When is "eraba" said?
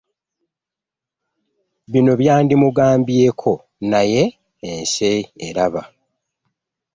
5.47-5.83